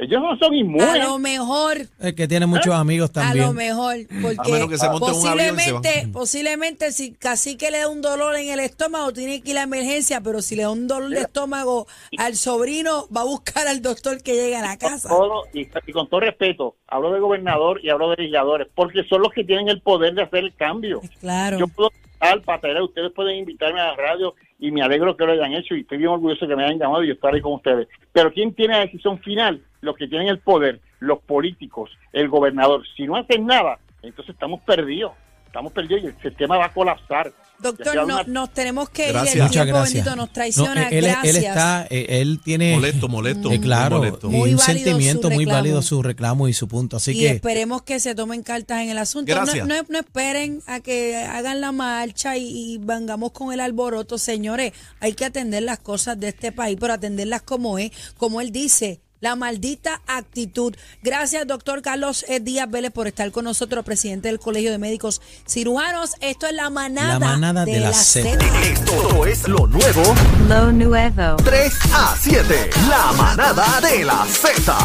Ellos 0.01 0.21
no 0.21 0.37
son 0.37 0.53
A 0.53 0.55
inmunes. 0.55 1.03
lo 1.03 1.19
mejor, 1.19 1.77
El 1.99 2.15
que 2.15 2.25
tiene 2.27 2.45
muchos 2.45 2.73
amigos 2.73 3.11
a 3.15 3.19
lo 3.35 3.43
también. 3.43 3.53
mejor, 3.53 3.95
porque 4.21 4.37
A 4.39 4.43
menos 4.53 4.69
que 4.69 4.77
se 4.77 4.89
monte 4.89 5.11
en 5.11 5.15
un 5.17 5.27
avión 5.27 5.55
y 5.59 5.59
se 5.59 5.71
va. 5.73 5.81
posiblemente, 5.81 6.07
posiblemente 6.13 6.91
si 6.93 7.11
casi 7.11 7.57
que 7.57 7.69
le 7.69 7.79
da 7.79 7.89
un 7.89 8.01
dolor 8.01 8.37
en 8.37 8.49
el 8.49 8.61
estómago, 8.61 9.11
tiene 9.11 9.41
que 9.41 9.51
ir 9.51 9.57
a 9.57 9.63
emergencia, 9.63 10.21
pero 10.21 10.41
si 10.41 10.55
le 10.55 10.63
da 10.63 10.69
un 10.71 10.87
dolor 10.87 11.09
de 11.09 11.19
estómago 11.19 11.85
al 12.17 12.35
sobrino, 12.35 13.07
va 13.15 13.21
a 13.21 13.25
buscar 13.25 13.67
al 13.67 13.81
doctor 13.81 14.23
que 14.23 14.35
llegue 14.35 14.55
a 14.55 14.61
la 14.61 14.77
casa. 14.77 15.09
Todo, 15.09 15.43
y, 15.53 15.67
y 15.85 15.91
con 15.91 16.07
todo 16.07 16.21
respeto, 16.21 16.75
hablo 16.87 17.11
de 17.11 17.19
gobernador 17.19 17.81
y 17.83 17.89
hablo 17.89 18.09
de 18.11 18.15
legisladores, 18.17 18.67
porque 18.73 19.03
son 19.03 19.21
los 19.21 19.33
que 19.33 19.43
tienen 19.43 19.67
el 19.67 19.81
poder 19.81 20.13
de 20.13 20.21
hacer 20.23 20.45
el 20.45 20.55
cambio. 20.55 21.01
Claro. 21.19 21.59
Yo 21.59 21.67
puedo 21.67 21.91
al 22.21 22.41
patera, 22.41 22.81
ustedes 22.83 23.11
pueden 23.13 23.35
invitarme 23.37 23.79
a 23.81 23.87
la 23.87 23.95
radio 23.97 24.33
y 24.59 24.71
me 24.71 24.81
alegro 24.81 25.15
que 25.15 25.25
lo 25.25 25.31
hayan 25.31 25.53
hecho 25.53 25.73
y 25.73 25.81
estoy 25.81 25.97
bien 25.97 26.09
orgulloso 26.09 26.47
que 26.47 26.55
me 26.55 26.65
hayan 26.65 26.79
llamado 26.79 27.03
y 27.03 27.11
estar 27.11 27.33
ahí 27.33 27.41
con 27.41 27.53
ustedes. 27.53 27.87
Pero 28.11 28.31
¿quién 28.31 28.53
tiene 28.53 28.73
la 28.73 28.81
decisión 28.81 29.17
final? 29.19 29.61
Los 29.81 29.95
que 29.95 30.07
tienen 30.07 30.27
el 30.27 30.39
poder, 30.39 30.81
los 30.99 31.19
políticos, 31.19 31.89
el 32.11 32.27
gobernador. 32.27 32.83
Si 32.95 33.07
no 33.07 33.15
hacen 33.15 33.45
nada, 33.45 33.79
entonces 34.01 34.33
estamos 34.33 34.61
perdidos. 34.63 35.13
Estamos 35.49 35.73
perdidos 35.73 36.03
y 36.03 36.07
el 36.07 36.21
sistema 36.21 36.57
va 36.57 36.65
a 36.65 36.73
colapsar. 36.73 37.31
Doctor, 37.61 37.93
no- 37.95 38.03
una- 38.05 38.23
nos 38.23 38.53
tenemos 38.53 38.89
que 38.89 39.07
ir. 39.07 39.11
Gracias. 39.11 39.35
El 39.35 39.41
Muchas 39.41 39.51
tiempo 39.65 39.79
gracias. 39.79 39.93
bendito 39.95 40.15
nos 40.15 40.27
No, 40.27 40.33
traiciona. 40.33 40.87
él, 40.87 40.93
él 40.93 41.11
gracias. 41.11 41.35
está, 41.43 41.87
eh, 41.89 42.05
él 42.21 42.39
tiene 42.41 42.73
Molesto, 42.75 43.09
molesto. 43.09 43.51
eh, 43.51 43.59
claro, 43.59 43.97
muy 43.97 44.07
molesto. 44.07 44.27
y 44.27 44.29
Muy 44.31 44.53
un 44.53 44.59
sentimiento 44.59 45.29
muy 45.29 45.43
válido 45.45 45.81
su 45.81 46.01
reclamo 46.01 46.47
y 46.47 46.53
su 46.53 46.69
punto. 46.69 46.95
Así 46.95 47.11
y 47.11 47.19
que 47.19 47.29
esperemos 47.31 47.81
que 47.81 47.99
se 47.99 48.15
tomen 48.15 48.43
cartas 48.43 48.81
en 48.83 48.89
el 48.91 48.97
asunto. 48.97 49.35
No, 49.35 49.43
no, 49.65 49.75
no 49.89 49.99
esperen 49.99 50.61
a 50.67 50.79
que 50.79 51.17
hagan 51.17 51.59
la 51.59 51.73
marcha 51.73 52.37
y, 52.37 52.47
y 52.75 52.77
vengamos 52.77 53.31
con 53.33 53.51
el 53.51 53.59
alboroto. 53.59 54.17
Señores, 54.17 54.71
hay 55.01 55.11
que 55.11 55.25
atender 55.25 55.63
las 55.63 55.79
cosas 55.79 56.17
de 56.17 56.29
este 56.29 56.53
país, 56.53 56.77
pero 56.79 56.93
atenderlas 56.93 57.41
como 57.41 57.77
es, 57.77 57.91
como 58.17 58.39
él 58.39 58.51
dice. 58.53 59.01
La 59.21 59.35
maldita 59.35 60.01
actitud. 60.07 60.75
Gracias, 61.03 61.45
doctor 61.45 61.81
Carlos 61.81 62.25
eh, 62.29 62.39
Díaz 62.39 62.69
Vélez, 62.69 62.91
por 62.91 63.07
estar 63.07 63.31
con 63.31 63.45
nosotros, 63.45 63.83
presidente 63.83 64.29
del 64.29 64.39
Colegio 64.39 64.71
de 64.71 64.77
Médicos 64.77 65.21
Cirujanos. 65.47 66.15
Esto 66.21 66.47
es 66.47 66.53
la 66.53 66.69
manada, 66.69 67.19
La 67.19 67.19
manada 67.19 67.65
de 67.65 67.79
la 67.79 67.93
Z. 67.93 68.29
Z. 68.29 68.45
Esto 68.63 69.25
es 69.25 69.47
lo 69.47 69.67
nuevo 69.67 70.01
Lo 70.47 70.71
nuevo. 70.71 71.35
3 71.43 71.73
a 71.93 72.15
7. 72.19 72.69
La 72.89 73.11
manada 73.13 73.81
de 73.81 74.05
la 74.05 74.25
Z. 74.25 74.75